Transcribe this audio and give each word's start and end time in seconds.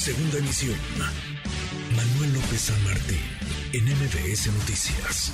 Segunda 0.00 0.38
emisión. 0.38 0.78
Manuel 1.94 2.32
López 2.32 2.58
San 2.58 2.84
Martín, 2.84 3.18
en 3.74 3.84
MBS 3.84 4.46
Noticias. 4.46 5.30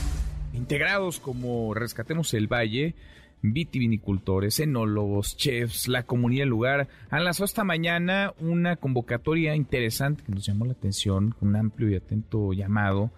Integrados 0.55 1.21
como 1.21 1.73
Rescatemos 1.73 2.35
el 2.35 2.49
Valle, 2.49 2.97
vitivinicultores, 3.43 4.59
enólogos, 4.59 5.37
chefs, 5.37 5.87
la 5.87 6.03
comunidad 6.03 6.43
del 6.43 6.49
lugar, 6.49 6.89
han 7.11 7.25
lanzado 7.25 7.45
esta 7.45 7.63
mañana 7.63 8.35
una 8.41 8.75
convocatoria 8.75 9.55
interesante 9.55 10.25
que 10.25 10.33
nos 10.33 10.45
llamó 10.45 10.65
la 10.65 10.73
atención, 10.73 11.37
un 11.41 11.55
amplio 11.55 11.89
y 11.89 11.95
atento 11.95 12.53
llamado 12.53 13.13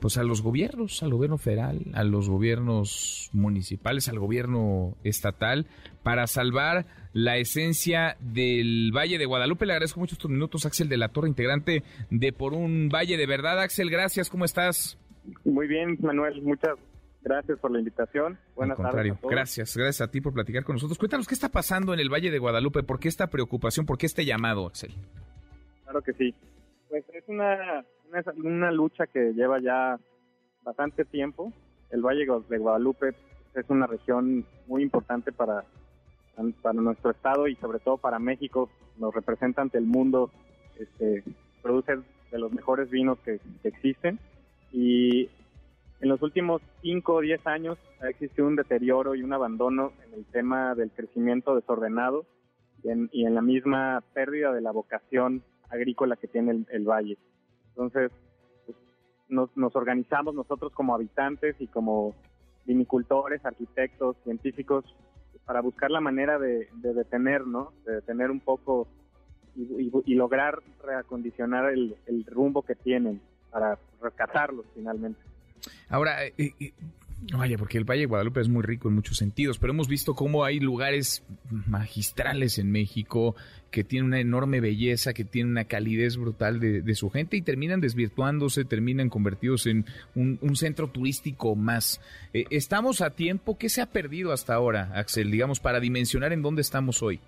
pues 0.00 0.16
a 0.16 0.22
los 0.22 0.42
gobiernos, 0.42 1.02
al 1.02 1.12
gobierno 1.12 1.38
federal, 1.38 1.80
a 1.94 2.04
los 2.04 2.28
gobiernos 2.28 3.30
municipales, 3.32 4.08
al 4.08 4.18
gobierno 4.18 4.96
estatal, 5.02 5.66
para 6.02 6.26
salvar 6.26 6.86
la 7.12 7.36
esencia 7.36 8.16
del 8.20 8.92
Valle 8.94 9.18
de 9.18 9.26
Guadalupe. 9.26 9.66
Le 9.66 9.72
agradezco 9.72 10.00
mucho 10.00 10.14
estos 10.14 10.30
minutos, 10.30 10.66
Axel 10.66 10.88
de 10.88 10.98
la 10.98 11.08
Torre, 11.08 11.28
integrante 11.28 11.82
de 12.10 12.32
Por 12.32 12.54
un 12.54 12.88
Valle 12.88 13.16
de 13.16 13.26
Verdad. 13.26 13.60
Axel, 13.60 13.90
gracias, 13.90 14.30
¿cómo 14.30 14.44
estás? 14.44 14.98
Muy 15.44 15.66
bien, 15.66 15.98
Manuel, 16.00 16.40
muchas 16.42 16.78
gracias 17.22 17.58
por 17.58 17.72
la 17.72 17.80
invitación. 17.80 18.38
Buenas 18.54 18.76
contrario, 18.76 19.14
tardes. 19.14 19.30
Gracias, 19.30 19.76
gracias 19.76 20.08
a 20.08 20.10
ti 20.10 20.20
por 20.20 20.32
platicar 20.32 20.64
con 20.64 20.76
nosotros. 20.76 20.98
Cuéntanos 20.98 21.26
qué 21.26 21.34
está 21.34 21.48
pasando 21.48 21.92
en 21.92 22.00
el 22.00 22.08
Valle 22.08 22.30
de 22.30 22.38
Guadalupe, 22.38 22.82
por 22.84 23.00
qué 23.00 23.08
esta 23.08 23.26
preocupación, 23.26 23.84
por 23.84 23.98
qué 23.98 24.06
este 24.06 24.24
llamado, 24.24 24.66
Axel. 24.66 24.94
Claro 25.82 26.02
que 26.02 26.12
sí. 26.12 26.34
Pues 26.88 27.04
es 27.12 27.24
una 27.26 27.84
una, 28.36 28.70
lucha 28.70 29.06
que 29.06 29.32
lleva 29.32 29.60
ya 29.60 29.98
bastante 30.62 31.04
tiempo. 31.04 31.52
El 31.90 32.02
Valle 32.02 32.26
de 32.48 32.58
Guadalupe 32.58 33.14
es 33.54 33.64
una 33.68 33.86
región 33.86 34.44
muy 34.66 34.82
importante 34.82 35.32
para, 35.32 35.64
para 36.62 36.80
nuestro 36.80 37.10
estado 37.10 37.48
y 37.48 37.56
sobre 37.56 37.78
todo 37.78 37.96
para 37.96 38.18
México. 38.18 38.70
Nos 38.98 39.14
representa 39.14 39.62
ante 39.62 39.78
el 39.78 39.86
mundo, 39.86 40.30
este, 40.78 41.24
produce 41.62 41.98
de 42.30 42.38
los 42.38 42.52
mejores 42.52 42.90
vinos 42.90 43.18
que, 43.20 43.40
existen. 43.64 44.18
Y 44.72 45.30
en 46.00 46.08
los 46.08 46.22
últimos 46.22 46.62
5 46.82 47.14
o 47.14 47.20
10 47.20 47.46
años 47.46 47.78
ha 48.00 48.08
existido 48.08 48.46
un 48.46 48.56
deterioro 48.56 49.14
y 49.14 49.22
un 49.22 49.32
abandono 49.32 49.92
en 50.06 50.14
el 50.14 50.24
tema 50.26 50.74
del 50.74 50.90
crecimiento 50.90 51.54
desordenado 51.54 52.26
y 52.82 52.90
en, 52.90 53.08
y 53.12 53.24
en 53.24 53.34
la 53.34 53.42
misma 53.42 54.02
pérdida 54.12 54.52
de 54.52 54.60
la 54.60 54.70
vocación 54.70 55.42
agrícola 55.70 56.16
que 56.16 56.28
tiene 56.28 56.64
el 56.70 56.84
valle. 56.84 57.18
Entonces, 57.78 58.10
pues, 58.66 58.76
nos, 59.28 59.76
organizamos 59.76 60.34
nosotros 60.34 60.72
como 60.72 60.96
habitantes 60.96 61.54
y 61.60 61.68
como 61.68 62.16
vinicultores, 62.64 63.44
arquitectos, 63.44 64.16
científicos, 64.24 64.84
para 65.44 65.60
buscar 65.60 65.90
la 65.92 66.00
manera 66.00 66.40
de, 66.40 66.68
detener, 66.74 67.46
¿no? 67.46 67.72
De 67.86 67.94
detener 67.94 68.32
un 68.32 68.40
poco 68.40 68.88
y, 69.54 70.14
lograr 70.16 70.60
reacondicionar 70.82 71.72
el, 71.72 71.96
rumbo 72.26 72.62
que 72.62 72.74
tienen 72.74 73.20
para 73.50 73.78
rescatarlos 74.02 74.66
finalmente. 74.74 75.20
Ahora, 75.88 76.26
eh, 76.26 76.34
eh, 76.36 76.72
Vaya, 77.20 77.58
porque 77.58 77.78
el 77.78 77.84
Valle 77.84 78.02
de 78.02 78.06
Guadalupe 78.06 78.40
es 78.40 78.48
muy 78.48 78.62
rico 78.62 78.88
en 78.88 78.94
muchos 78.94 79.16
sentidos, 79.16 79.58
pero 79.58 79.72
hemos 79.72 79.88
visto 79.88 80.14
cómo 80.14 80.44
hay 80.44 80.60
lugares 80.60 81.24
magistrales 81.50 82.58
en 82.58 82.70
México 82.70 83.34
que 83.72 83.82
tienen 83.82 84.06
una 84.06 84.20
enorme 84.20 84.60
belleza, 84.60 85.12
que 85.12 85.24
tienen 85.24 85.50
una 85.50 85.64
calidez 85.64 86.16
brutal 86.16 86.60
de, 86.60 86.94
su 86.94 87.10
gente 87.10 87.36
y 87.36 87.42
terminan 87.42 87.80
desvirtuándose, 87.80 88.64
terminan 88.64 89.10
convertidos 89.10 89.66
en 89.66 89.84
un, 90.14 90.38
centro 90.56 90.88
turístico 90.88 91.56
más. 91.56 92.00
Eh, 92.32 92.44
¿Estamos 92.50 93.00
a 93.00 93.10
tiempo? 93.10 93.58
¿Qué 93.58 93.68
se 93.68 93.82
ha 93.82 93.86
perdido 93.86 94.32
hasta 94.32 94.54
ahora, 94.54 94.92
Axel, 94.94 95.30
digamos, 95.30 95.58
para 95.58 95.80
dimensionar 95.80 96.32
en 96.32 96.42
dónde 96.42 96.62
estamos 96.62 97.02
hoy? 97.02 97.20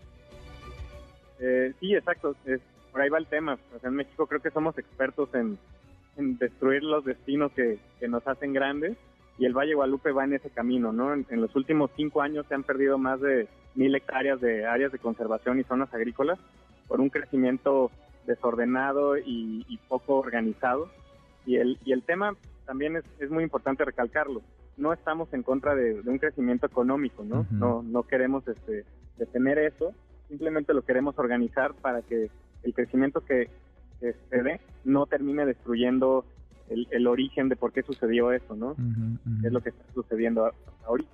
Eh, 1.41 1.73
sí, 1.81 1.95
exacto. 1.95 2.37
por 2.93 3.01
ahí 3.01 3.09
va 3.09 3.19
el 3.19 3.27
tema. 3.27 3.59
en 3.83 3.95
México 3.95 4.27
creo 4.27 4.41
que 4.41 4.51
somos 4.51 4.79
expertos 4.79 5.29
en, 5.35 5.59
destruir 6.39 6.83
los 6.85 7.05
destinos 7.05 7.51
que 7.53 7.79
nos 8.09 8.27
hacen 8.27 8.53
grandes 8.53 8.97
y 9.41 9.47
el 9.47 9.55
Valle 9.55 9.73
Guadalupe 9.73 10.13
va 10.13 10.25
en 10.25 10.35
ese 10.35 10.51
camino, 10.51 10.93
¿no? 10.93 11.15
En, 11.15 11.41
los 11.41 11.57
últimos 11.57 11.91
cinco 11.97 12.21
años 12.21 12.45
se 12.47 12.55
han 12.55 12.63
perdido 12.63 12.99
más 12.99 13.23
de 13.23 13.49
mil 13.75 13.95
hectáreas 13.95 14.39
de 14.39 14.67
áreas 14.67 14.93
de 14.93 14.99
conservación 14.99 15.59
y 15.59 15.65
zonas 15.65 15.93
agrícolas 15.95 16.39
por 16.87 17.01
un 17.01 17.09
crecimiento 17.09 17.91
desordenado 18.27 19.17
y, 19.17 19.81
poco 19.89 20.17
organizado. 20.17 20.91
Y 21.47 21.57
el, 21.57 21.79
y 21.87 21.93
el 21.93 22.03
tema 22.03 22.37
también 22.67 22.97
es, 22.97 23.05
es, 23.19 23.31
muy 23.31 23.43
importante 23.43 23.83
recalcarlo. 23.83 24.43
No 24.77 24.93
estamos 24.93 25.33
en 25.33 25.43
contra 25.43 25.75
de, 25.75 26.03
un 26.05 26.19
crecimiento 26.19 26.67
económico, 26.67 27.25
¿no? 27.25 27.47
No, 27.51 27.83
no 27.83 28.03
queremos 28.03 28.47
este, 28.47 28.85
detener 29.17 29.59
eso, 29.59 29.95
simplemente 30.29 30.75
lo 30.75 30.83
queremos 30.83 31.19
organizar 31.19 31.73
para 31.73 32.03
que 32.03 32.31
el 32.63 32.75
crecimiento 32.75 33.23
que, 33.23 33.49
que 34.01 34.15
se 34.29 34.43
dé 34.43 34.61
no 34.85 35.07
termine 35.07 35.47
destruyendo 35.47 36.27
el, 36.71 37.07
origen 37.07 37.49
de 37.49 37.57
por 37.57 37.73
qué 37.73 37.83
sucedió 37.83 38.33
eso, 38.33 38.55
¿no? 38.55 38.77
Es 39.45 39.53
lo 39.53 39.61
que 39.61 39.71
está 39.71 39.85
sucediendo 39.93 40.51
ahorita. 40.87 41.11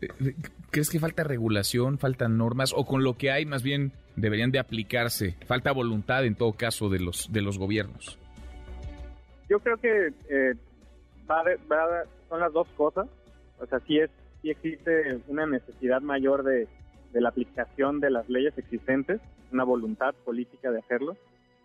Eh, 0.00 0.34
¿Crees 0.70 0.90
que 0.90 1.00
falta 1.00 1.24
regulación, 1.24 1.98
faltan 1.98 2.36
normas 2.38 2.72
o 2.76 2.84
con 2.84 3.02
lo 3.02 3.16
que 3.16 3.30
hay 3.30 3.46
más 3.46 3.62
bien 3.62 3.92
deberían 4.16 4.50
de 4.50 4.58
aplicarse? 4.58 5.34
Falta 5.46 5.72
voluntad 5.72 6.24
en 6.24 6.34
todo 6.34 6.52
caso 6.52 6.88
de 6.88 7.00
los 7.00 7.32
de 7.32 7.42
los 7.42 7.58
gobiernos. 7.58 8.18
Yo 9.48 9.58
creo 9.60 9.76
que 9.78 10.12
eh, 10.28 10.54
son 12.28 12.40
las 12.40 12.52
dos 12.52 12.68
cosas. 12.76 13.08
O 13.58 13.66
sea, 13.66 13.80
sí 13.80 13.98
es 13.98 14.10
sí 14.42 14.50
existe 14.50 15.20
una 15.26 15.46
necesidad 15.46 16.00
mayor 16.00 16.44
de, 16.44 16.68
de 17.12 17.20
la 17.20 17.30
aplicación 17.30 18.00
de 18.00 18.10
las 18.10 18.28
leyes 18.28 18.56
existentes, 18.56 19.20
una 19.52 19.64
voluntad 19.64 20.14
política 20.24 20.70
de 20.70 20.78
hacerlo, 20.78 21.16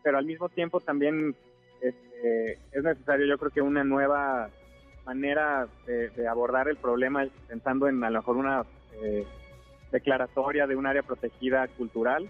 pero 0.01 0.17
al 0.17 0.25
mismo 0.25 0.49
tiempo 0.49 0.79
también 0.79 1.35
este, 1.83 2.59
es 2.71 2.83
necesario 2.83 3.25
yo 3.25 3.37
creo 3.37 3.51
que 3.51 3.61
una 3.61 3.83
nueva 3.83 4.49
manera 5.05 5.67
de, 5.85 6.27
abordar 6.27 6.69
el 6.69 6.77
problema 6.77 7.27
pensando 7.47 7.87
en 7.87 8.03
a 8.03 8.09
lo 8.09 8.19
mejor 8.19 8.37
una 8.37 8.63
eh, 9.01 9.25
declaratoria 9.91 10.65
de 10.65 10.75
un 10.75 10.87
área 10.87 11.03
protegida 11.03 11.67
cultural 11.67 12.29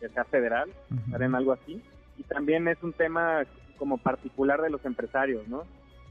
que 0.00 0.08
sea 0.08 0.24
federal, 0.24 0.70
en 1.18 1.34
algo 1.34 1.52
así. 1.52 1.82
Y 2.18 2.22
también 2.24 2.66
es 2.68 2.82
un 2.82 2.92
tema 2.92 3.44
como 3.78 3.98
particular 3.98 4.62
de 4.62 4.70
los 4.70 4.84
empresarios, 4.84 5.46
¿no? 5.48 5.64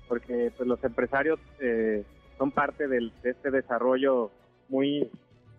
Porque 0.07 0.51
pues 0.55 0.67
los 0.67 0.83
empresarios 0.83 1.39
eh, 1.59 2.03
son 2.37 2.51
parte 2.51 2.87
del, 2.87 3.11
de 3.23 3.31
este 3.31 3.51
desarrollo 3.51 4.31
muy 4.69 5.09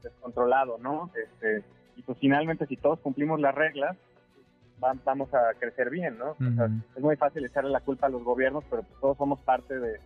descontrolado, 0.03 0.79
¿no? 0.79 1.11
Este, 1.15 1.65
y 1.97 2.03
pues 2.03 2.19
finalmente 2.19 2.67
si 2.67 2.77
todos 2.77 3.01
cumplimos 3.01 3.41
las 3.41 3.55
reglas, 3.55 3.97
vamos 4.79 5.33
a 5.33 5.55
crecer 5.59 5.91
bien, 5.91 6.19
¿no? 6.19 6.37
es 6.97 7.03
muy 7.03 7.17
fácil 7.17 7.45
echarle 7.45 7.71
la 7.71 7.81
culpa 7.81 8.07
a 8.07 8.11
los 8.11 8.23
gobiernos, 8.23 8.65
pero 8.69 8.83
pues 8.83 9.01
todos 9.01 9.17
somos 9.17 9.41
parte 9.41 9.79
de, 9.79 9.99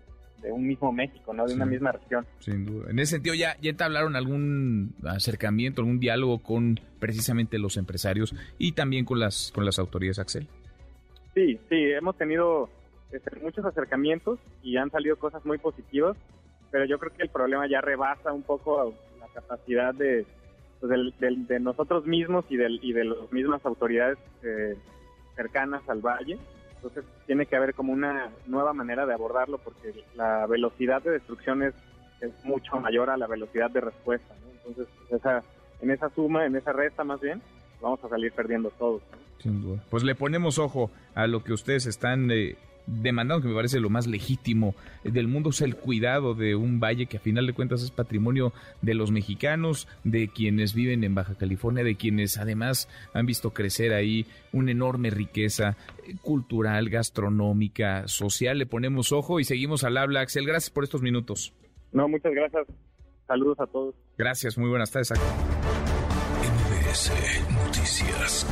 un 0.53 0.67
mismo 0.67 0.93
México, 0.93 1.35
¿no? 1.35 1.47
De 1.47 1.55
una 1.55 1.67
misma 1.67 1.91
región. 1.91 2.25
Sin 2.39 2.65
duda. 2.65 2.91
En 2.91 3.01
ese 3.01 3.17
sentido, 3.17 3.35
¿ya, 3.35 3.57
¿ya 3.61 3.71
entablaron 3.71 4.15
algún 4.15 4.95
acercamiento, 5.05 5.81
algún 5.81 5.99
diálogo 5.99 6.39
con 6.45 6.79
precisamente 7.01 7.59
los 7.59 7.77
empresarios 7.77 8.37
y 8.57 8.73
también 8.73 9.05
con 9.05 9.19
las, 9.19 9.51
con 9.53 9.65
las 9.65 9.81
autoridades, 9.81 10.21
Axel? 10.21 10.47
Sí, 11.35 11.59
sí, 11.69 11.91
hemos 11.91 12.17
tenido 12.17 12.71
este, 13.11 13.35
muchos 13.41 13.65
acercamientos 13.65 14.39
y 14.63 14.77
han 14.77 14.91
salido 14.91 15.17
cosas 15.17 15.45
muy 15.45 15.59
positivas, 15.59 16.17
pero 16.71 16.85
yo 16.85 16.99
creo 16.99 17.13
que 17.13 17.23
el 17.23 17.31
problema 17.31 17.67
ya 17.69 17.81
rebasa 17.81 18.33
un 18.33 18.43
poco 18.43 18.95
la 19.19 19.27
capacidad 19.35 19.93
de, 19.95 20.25
pues, 20.81 20.93
de 21.19 21.61
nosotros 21.61 22.07
mismos 22.07 22.45
y, 22.49 22.57
del, 22.57 22.79
y 22.83 22.93
de 22.93 23.05
las 23.05 23.33
mismas 23.33 23.65
autoridades 23.65 24.19
eh, 24.43 24.77
cercanas 25.35 25.89
al 25.89 26.01
valle. 26.01 26.39
Entonces 26.77 27.05
tiene 27.27 27.47
que 27.47 27.57
haber 27.57 27.75
como 27.75 27.93
una 27.93 28.31
nueva 28.47 28.73
manera 28.73 29.05
de 29.05 29.15
abordarlo 29.15 29.59
porque 29.59 30.05
la 30.15 30.47
velocidad 30.47 31.03
de 31.03 31.11
destrucción 31.11 31.63
es, 31.63 31.75
mucho 32.43 32.81
mayor 32.81 33.11
a 33.11 33.17
la 33.17 33.29
velocidad 33.29 33.71
de 33.71 33.81
respuesta. 33.81 34.35
Entonces 34.57 34.89
esa, 35.09 35.45
en 35.81 35.93
esa 35.93 36.09
suma, 36.11 36.47
en 36.47 36.57
esa 36.57 36.73
resta 36.73 37.05
más 37.05 37.21
bien, 37.21 37.41
vamos 37.81 38.03
a 38.03 38.09
salir 38.09 38.33
perdiendo 38.33 38.71
todos. 38.71 39.03
Pues 39.89 40.03
le 40.03 40.17
ponemos 40.17 40.59
ojo 40.59 40.91
a 41.15 41.29
lo 41.29 41.45
que 41.45 41.53
ustedes 41.53 41.87
están 41.87 42.29
eh, 42.33 42.57
demandando, 42.89 43.43
que 43.43 43.49
me 43.49 43.55
parece 43.55 43.81
lo 43.81 43.91
más 43.91 44.07
legítimo 44.07 44.75
del 45.05 45.29
mundo, 45.29 45.51
es 45.51 45.61
el 45.61 45.77
cuidado 45.77 46.35
de 46.35 46.57
un 46.57 46.81
valle 46.81 47.07
que 47.07 47.19
a 47.19 47.21
final 47.21 47.47
de 47.47 47.53
cuentas 47.53 47.83
es 47.83 47.91
patrimonio 47.91 48.53
de 48.83 48.95
los 48.95 49.11
mexicanos, 49.11 49.89
de 50.05 50.29
quienes 50.29 50.75
viven 50.75 51.05
en 51.05 51.15
Baja 51.15 51.35
California, 51.35 51.85
de 51.85 51.97
quienes 51.97 52.39
además 52.39 52.89
han 53.15 53.27
visto 53.27 53.51
crecer 53.51 53.93
ahí 53.93 54.27
una 54.53 54.73
enorme 54.73 55.11
riqueza 55.11 55.77
cultural, 56.23 56.89
gastronómica, 56.89 58.09
social. 58.09 58.59
Le 58.59 58.67
ponemos 58.67 59.13
ojo 59.13 59.41
y 59.41 59.45
seguimos 59.45 59.85
al 59.85 59.97
habla. 59.97 60.21
Axel, 60.21 60.47
gracias 60.47 60.71
por 60.71 60.85
estos 60.85 61.03
minutos. 61.03 61.53
No, 61.93 62.09
muchas 62.09 62.33
gracias. 62.33 62.67
Saludos 63.27 63.61
a 63.61 63.67
todos. 63.67 63.95
Gracias, 64.17 64.57
muy 64.57 64.71
buenas 64.71 64.91
tardes. 64.91 65.13
Noticias. 67.51 68.47